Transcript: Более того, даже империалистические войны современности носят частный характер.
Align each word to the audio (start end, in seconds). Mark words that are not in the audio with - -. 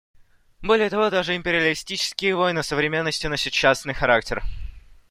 Более 0.63 0.89
того, 0.89 1.11
даже 1.11 1.35
империалистические 1.35 2.35
войны 2.35 2.63
современности 2.63 3.27
носят 3.27 3.53
частный 3.53 3.93
характер. 3.93 4.41